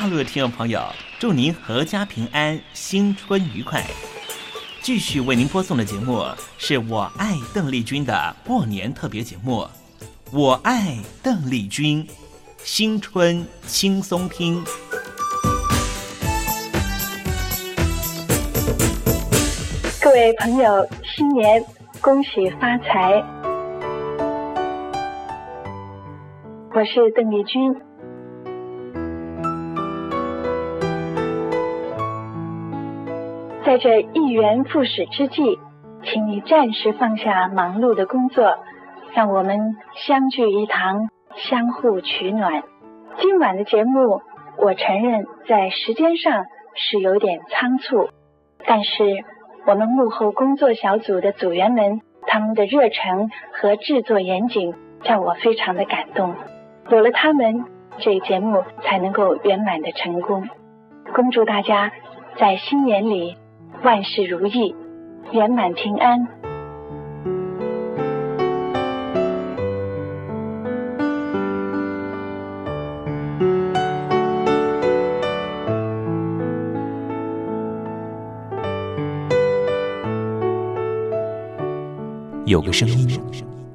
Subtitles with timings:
[0.00, 0.80] 大陆的听众朋友，
[1.18, 3.84] 祝您阖家平安，新春愉快。
[4.80, 6.24] 继续为您播送的节目
[6.56, 9.62] 是我爱邓丽君的过年特别节目，
[10.30, 12.06] 《我爱邓丽君》，
[12.62, 14.62] 新春轻松听。
[20.00, 21.60] 各位朋友，新年
[22.00, 23.20] 恭喜发财！
[26.72, 27.87] 我是邓丽君。
[33.68, 35.58] 在这一元复始之际，
[36.02, 38.56] 请你暂时放下忙碌的工作，
[39.12, 42.62] 让我们相聚一堂，相互取暖。
[43.18, 44.22] 今晚的节目，
[44.56, 46.46] 我承认在时间上
[46.76, 48.08] 是有点仓促，
[48.64, 49.04] 但是
[49.66, 54.74] 我们幕后工作小组的组员们，他们的热忱和制作严谨，
[55.04, 56.34] 让我非常的感动。
[56.88, 57.66] 有了他们，
[57.98, 60.48] 这节目才能够圆满的成功。
[61.14, 61.92] 恭祝大家
[62.38, 63.36] 在新年里。
[63.84, 64.74] 万事如意，
[65.30, 66.18] 圆满平安。
[82.44, 83.20] 有个声音，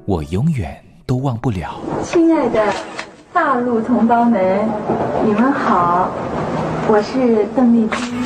[0.04, 1.80] 我永远都忘不了。
[2.02, 2.66] 亲爱的
[3.32, 4.68] 大陆同胞们，
[5.24, 6.10] 你们好，
[6.88, 8.23] 我是邓丽君。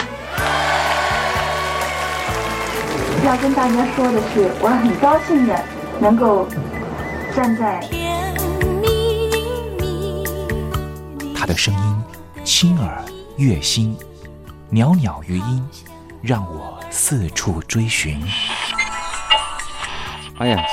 [3.28, 5.64] 要跟大家说的是，我很高兴的
[6.00, 6.48] 能够
[7.36, 7.78] 站在。
[11.36, 12.02] 他的声音
[12.42, 13.04] 轻耳
[13.36, 13.94] 悦心，
[14.70, 15.68] 袅袅余音，
[16.22, 18.18] 让我四处追寻。
[20.38, 20.64] 哎呀，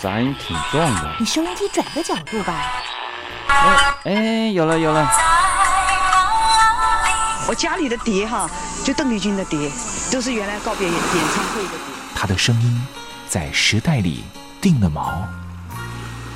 [0.00, 1.16] 咱挺壮的。
[1.20, 2.72] 你收音机转个角度吧。
[3.48, 5.06] 哎哎，有了有了。
[7.46, 8.48] 我家里的碟哈，
[8.82, 9.70] 就邓丽君的碟。
[10.14, 11.02] 都是原来告别演演
[11.34, 11.70] 唱会的。
[12.14, 12.80] 他的声音
[13.26, 14.22] 在时代里
[14.60, 15.24] 定了锚，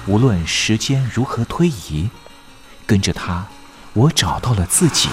[0.09, 2.11] 无论时间如何推移，
[2.85, 3.47] 跟着他，
[3.93, 5.09] 我找到了自己。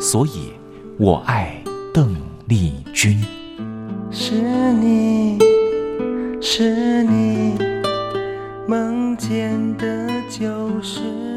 [0.00, 0.52] 所以，
[0.98, 1.62] 我爱
[1.94, 2.16] 邓
[2.48, 3.24] 丽君。
[4.10, 4.32] 是
[4.72, 5.38] 你
[6.42, 7.56] 是你
[8.66, 11.29] 梦见的，就是。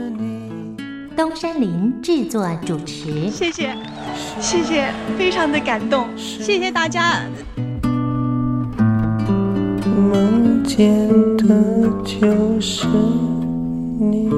[1.16, 3.75] 东山林制作主持，谢谢。
[4.40, 7.22] 谢谢，非常的感动，谢谢大家。
[10.12, 11.07] 梦见
[11.38, 11.46] 的
[12.03, 12.88] 就是
[14.00, 14.29] 你。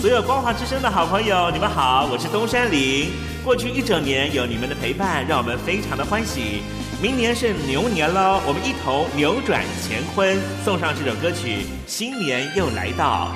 [0.00, 3.10] 所有光华之声的好朋友，你们好，我是东山林。
[3.44, 6.62] 过去一整年有你们的陪伴，让我们非常的欢喜。
[7.00, 11.48] 明年是牛年喽，我们一头扭转乾坤，送上这首歌曲
[11.88, 13.32] 《新年又来到》。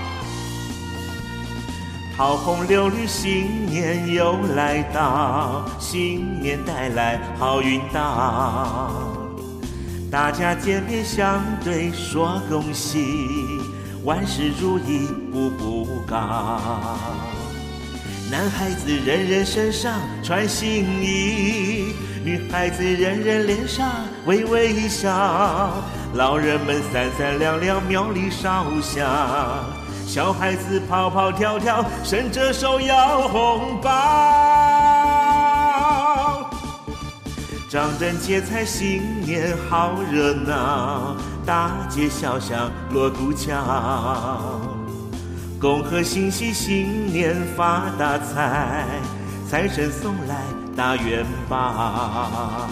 [2.16, 8.94] 桃红柳绿，新年又来到，新年带来好运到，
[10.08, 13.04] 大家见面相对说恭喜，
[14.04, 16.16] 万事如意步步高。
[18.30, 21.92] 男孩子人人身上穿新衣。
[22.22, 23.90] 女孩子人人脸上
[24.26, 25.10] 微微一笑，
[26.14, 29.08] 老人们三三两两庙里烧香，
[30.06, 33.90] 小孩子跑跑跳跳伸着手要红包。
[37.68, 41.16] 张灯结彩新年好热闹，
[41.46, 43.54] 大街小巷锣鼓敲，
[45.58, 48.84] 恭贺新禧新年发大财，
[49.48, 50.36] 财神送来。
[50.76, 52.68] 大元宝，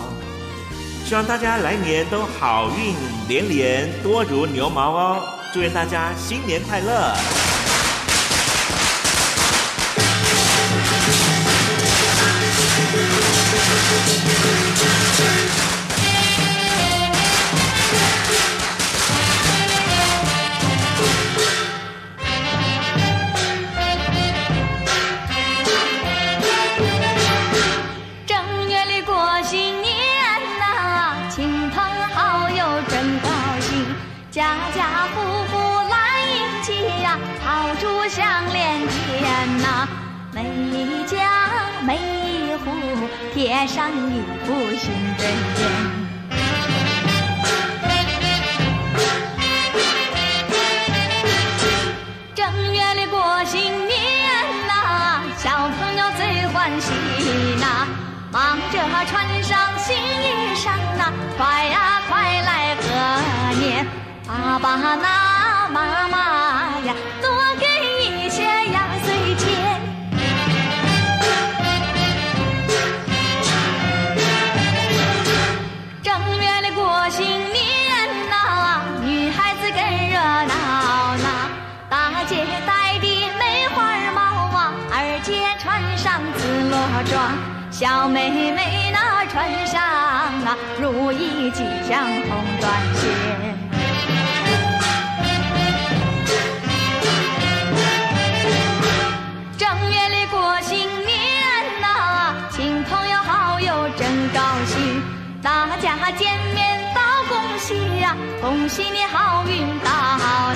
[1.09, 2.95] 希望大家来年都好运
[3.29, 5.23] 连连，多如牛毛哦！
[5.55, 7.15] 祝愿大家新年快乐！
[40.39, 41.17] 每一家、
[41.83, 42.71] 每一户
[43.35, 45.27] 贴上一副新对
[45.57, 45.59] 联。
[52.37, 53.99] 正月里过新年
[54.69, 54.71] 呐，
[55.39, 56.93] 小朋友最欢喜
[57.61, 57.89] 呐，
[58.31, 58.79] 忙着
[59.11, 62.81] 穿上新衣裳呐，快呀快来贺
[63.59, 63.85] 年，
[64.25, 66.17] 爸爸那妈妈
[66.87, 66.95] 呀。
[87.71, 93.07] 小妹妹那穿上啊如意吉祥红短鞋。
[99.57, 105.01] 正月里过新年呐亲朋友好友真高兴
[105.41, 109.91] 大家见面道恭喜呀恭喜你好运到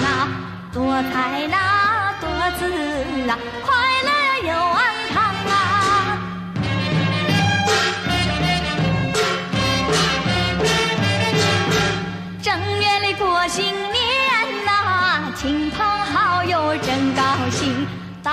[0.00, 0.28] 那
[0.72, 2.28] 多财那多
[2.58, 5.01] 子啊快乐又安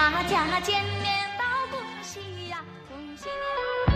[0.02, 3.28] 大家见面道恭喜呀、恭喜
[3.90, 3.94] 你！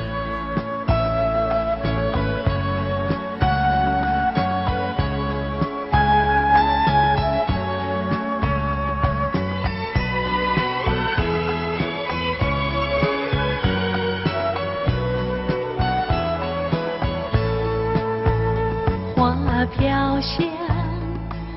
[19.78, 20.46] 飘香，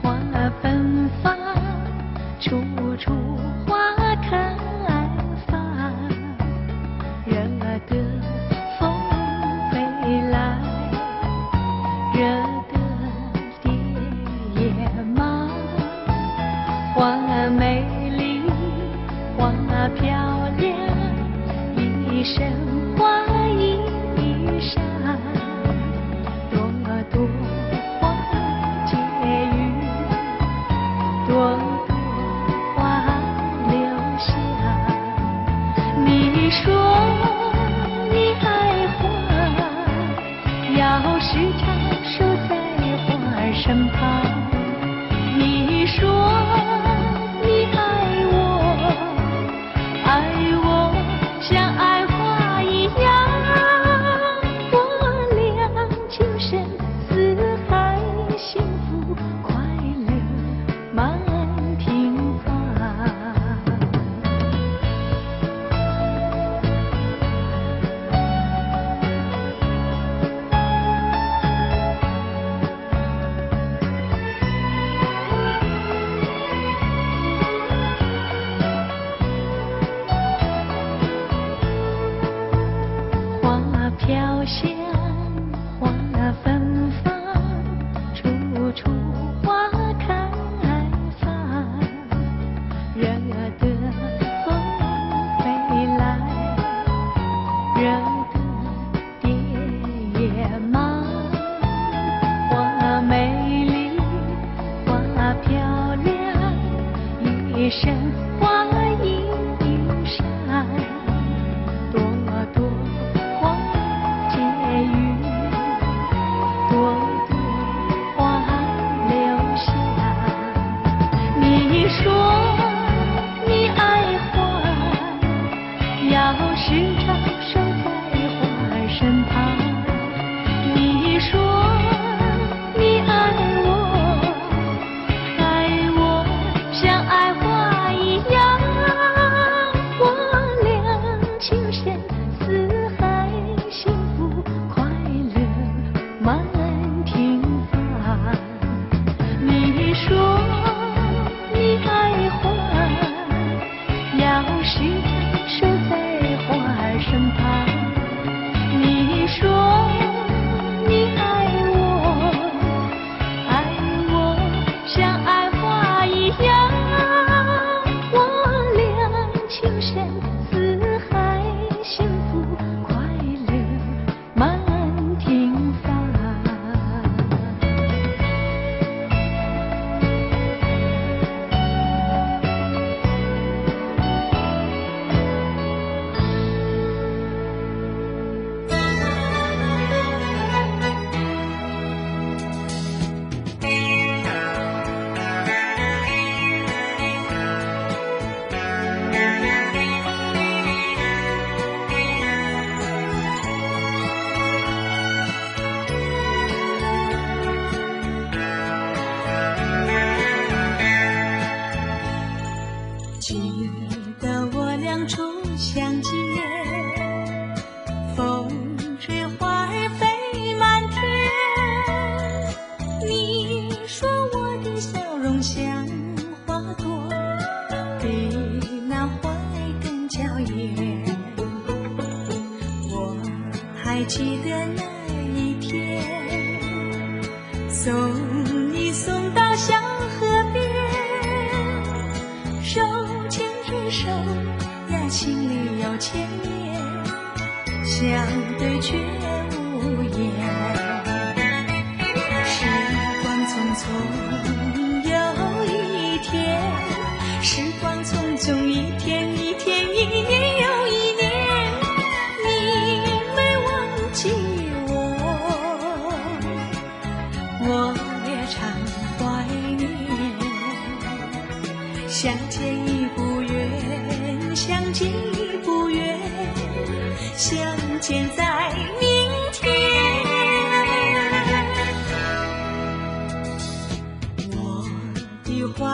[0.01, 1.37] 花儿芬芳，
[2.41, 2.63] 处
[2.97, 3.66] 处。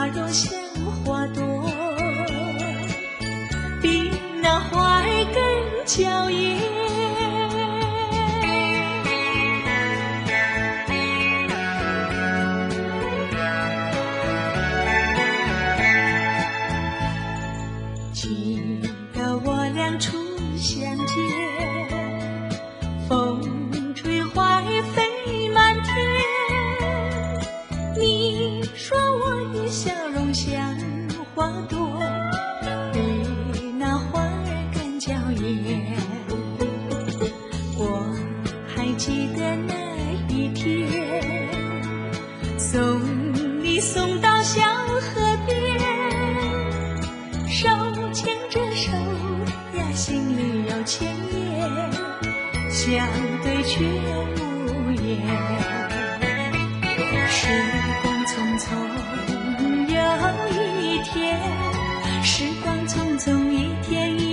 [0.03, 0.51] 花容像
[1.05, 1.41] 花朵，
[3.81, 6.72] 比那花儿更娇艳。
[52.73, 53.07] 相
[53.43, 55.21] 对却无言。
[57.29, 57.39] 时
[58.01, 58.65] 光匆匆
[59.87, 59.95] 又
[60.49, 61.39] 一天，
[62.23, 64.32] 时光匆匆一天一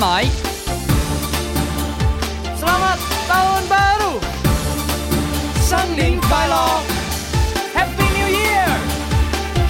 [0.00, 0.26] mới
[2.60, 2.98] Selamat
[3.28, 4.20] Tahun Baru
[5.60, 6.80] 新年快乐
[7.74, 8.68] Happy New Year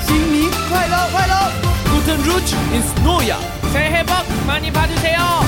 [0.07, 1.35] 新年快乐快乐
[1.91, 3.41] Guten Rutsch ins Neujahr
[3.73, 5.45] 새해 복 많이 받으세요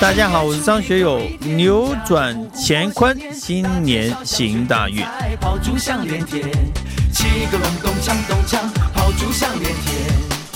[0.00, 1.20] 大家好，我是张学友。
[1.40, 5.04] 扭转干坤，新年行大运。
[5.40, 6.48] 炮竹响连天，
[7.12, 8.60] 七个隆咚锵咚锵，
[8.94, 10.11] 炮竹响连天。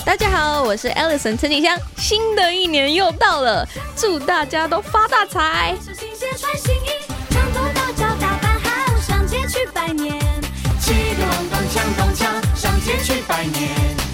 [0.08, 5.76] 大家好，我是 Alison 陈景香，新的一年又到了，祝大家都发大财。
[5.84, 6.88] 穿新鞋穿新衣，
[7.28, 10.18] 长头大脚打扮好，上街去拜年。
[10.80, 14.07] 七个隆咚锵咚锵，上街去拜年。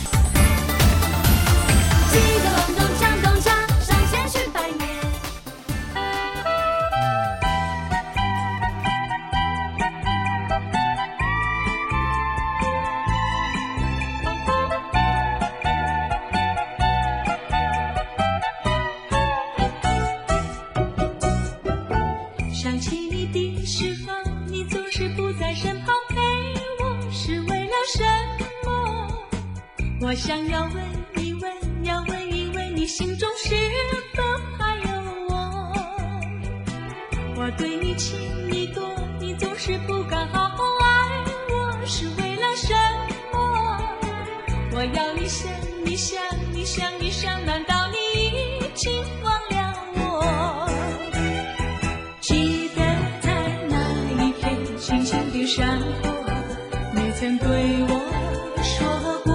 [58.65, 59.35] 说过，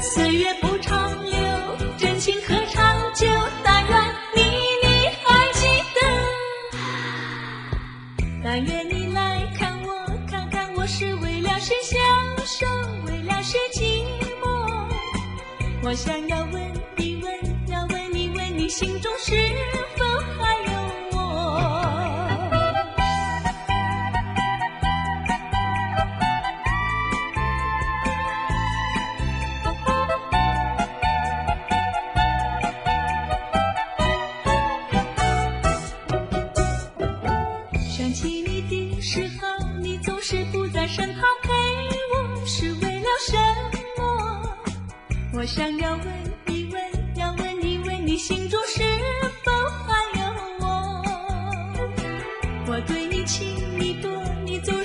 [0.00, 1.38] 岁月不长留，
[1.98, 2.82] 真情可长
[3.14, 3.26] 久。
[3.62, 3.94] 但愿
[4.34, 4.42] 你
[4.82, 6.00] 你还记得，
[8.42, 11.98] 但愿你来看我，看看我是为了谁消
[12.44, 12.66] 瘦，
[13.06, 14.06] 为了谁寂
[14.42, 14.44] 寞。
[15.82, 17.32] 我想要问一问，
[17.68, 19.34] 要问一问你心中是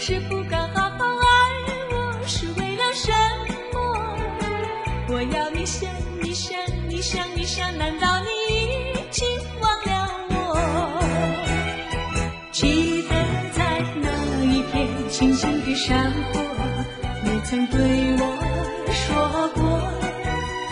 [0.03, 1.27] 是不敢好好爱
[1.91, 3.11] 我，是为了什
[3.71, 3.77] 么？
[5.09, 5.87] 我要你想，
[6.19, 6.59] 你想，
[6.89, 8.29] 你想，你想，难道你
[8.93, 9.27] 已经
[9.59, 10.99] 忘了我？
[12.51, 13.09] 记得
[13.53, 16.41] 在那一片青青的山坡，
[17.23, 17.79] 你曾对
[18.17, 18.25] 我
[18.91, 19.61] 说过，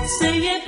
[0.08, 0.59] 岁月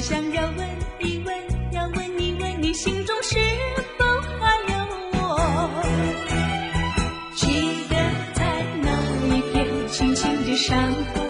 [0.00, 1.36] 想要问一问，
[1.72, 3.36] 要问一问你心中是
[3.98, 4.04] 否
[4.40, 4.74] 还有
[5.12, 5.38] 我？
[7.36, 7.96] 记得
[8.32, 8.88] 在那
[9.28, 11.22] 一片青青的山坡，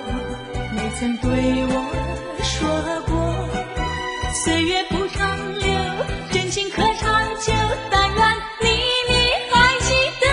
[0.73, 1.29] 你曾对
[1.67, 1.75] 我
[2.45, 2.69] 说
[3.09, 3.13] 过，
[4.33, 5.69] 岁月不长留，
[6.31, 7.53] 真情可长久。
[7.91, 8.19] 但愿
[8.61, 8.69] 你
[9.09, 9.13] 你
[9.51, 9.89] 还记
[10.21, 10.25] 得，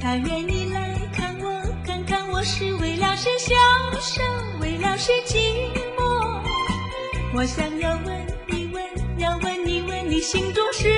[0.00, 0.78] 但愿你来
[1.12, 3.56] 看我，看看我是为了谁消
[4.00, 4.22] 瘦，
[4.60, 5.12] 为了谁。
[7.36, 8.82] 我想要问一问，
[9.18, 10.88] 要问一问你心中是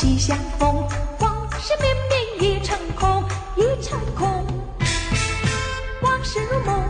[0.00, 0.86] 喜相逢，
[1.18, 1.92] 往事绵
[2.38, 3.24] 绵一场空，
[3.56, 4.46] 一场空，
[6.02, 6.88] 往事如梦。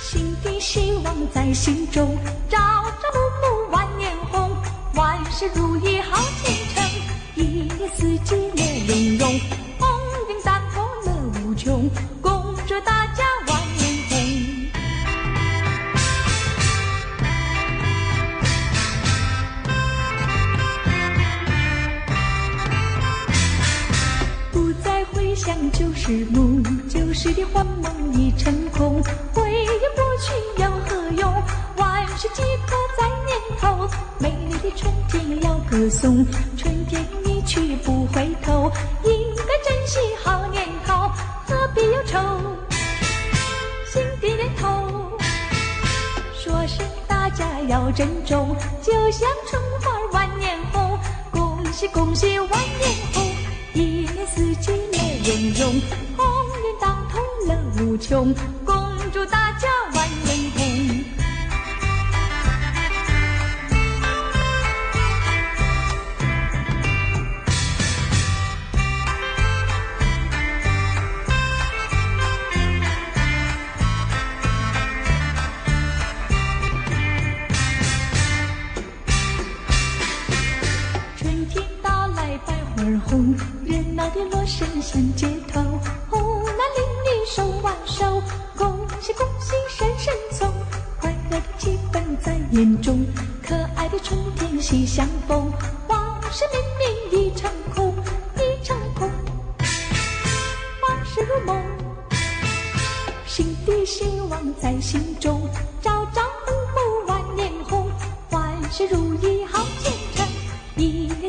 [0.00, 2.18] 心的希望在心中，
[2.50, 4.50] 朝朝暮暮万年红，
[4.94, 6.84] 万事如意好前程，
[7.36, 9.40] 一年四季乐融融，
[25.82, 29.02] 旧时梦，旧时的幻梦已成空。
[29.34, 29.66] 回忆
[29.96, 31.42] 过去有何用？
[31.76, 33.88] 万事皆刻在念头。
[34.20, 36.24] 美丽的春天要歌颂，
[36.56, 38.70] 春天一去不回头，
[39.02, 41.10] 应该珍惜好年头，
[41.48, 42.20] 何必忧愁？
[43.92, 45.18] 新的年头，
[46.32, 50.96] 说声大家要珍重，就像春花万年红，
[51.32, 52.31] 恭喜恭喜。
[55.24, 55.80] 融融，
[56.16, 56.26] 红
[56.64, 57.54] 颜当头乐
[57.84, 58.74] 无穷，公
[59.12, 59.51] 主大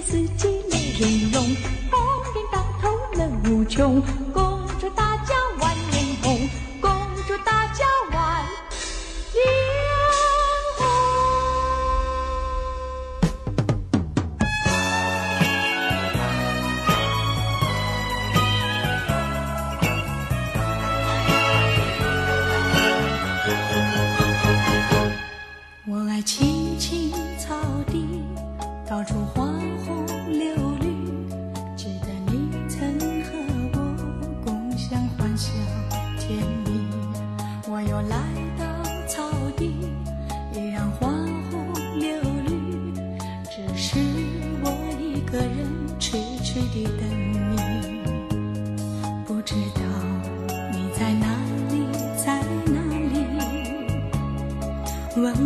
[0.06, 1.33] 四季美人。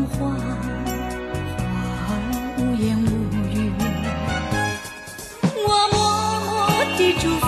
[0.07, 2.11] 花，花儿
[2.57, 3.07] 无言无
[3.53, 3.55] 语。
[5.67, 5.95] 我默
[6.45, 6.47] 默
[6.97, 7.47] 地祝福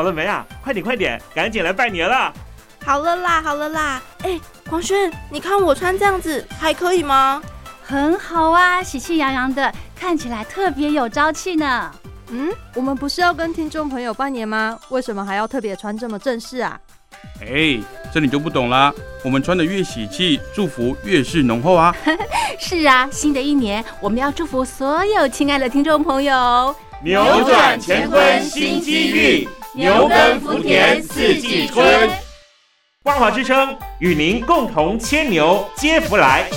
[0.00, 0.46] 好了没啊？
[0.64, 2.32] 快点快点，赶紧来拜年了！
[2.82, 4.00] 好了啦，好了啦。
[4.22, 7.42] 哎，黄轩，你看我穿这样子还可以吗？
[7.84, 11.92] 很好啊，喜气洋洋的，看起来特别有朝气呢。
[12.30, 14.78] 嗯，我们不是要跟听众朋友拜年吗？
[14.88, 16.80] 为什么还要特别穿这么正式啊？
[17.42, 17.78] 哎，
[18.10, 18.90] 这你就不懂啦。
[19.22, 21.94] 我们穿的越喜气，祝福越是浓厚啊。
[22.58, 32.10] 是啊，新的一年我们要祝福所有亲爱的听众朋友，扭转乾坤新机遇，牛耕福田四季春。
[33.04, 36.48] 万华之声与您共同牵牛接福来。